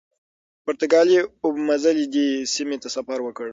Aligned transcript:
پرتګالي 0.63 1.17
اوبمزلي 1.45 2.05
دې 2.15 2.27
سیمې 2.53 2.77
ته 2.83 2.89
سفر 2.95 3.19
وکړ. 3.23 3.47